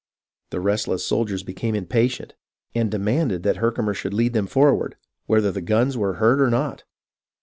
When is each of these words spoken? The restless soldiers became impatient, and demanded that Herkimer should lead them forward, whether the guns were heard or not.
The 0.49 0.59
restless 0.59 1.05
soldiers 1.05 1.43
became 1.43 1.75
impatient, 1.75 2.33
and 2.73 2.89
demanded 2.89 3.43
that 3.43 3.57
Herkimer 3.57 3.93
should 3.93 4.15
lead 4.15 4.33
them 4.33 4.47
forward, 4.47 4.95
whether 5.27 5.51
the 5.51 5.61
guns 5.61 5.95
were 5.95 6.13
heard 6.15 6.41
or 6.41 6.49
not. 6.49 6.85